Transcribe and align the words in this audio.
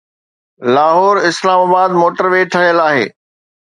لاهور 0.75 1.15
اسلام 1.33 1.59
آباد 1.69 1.89
motor 2.01 2.25
V 2.37 2.43
ٺهيل 2.53 2.85
آهي. 2.91 3.09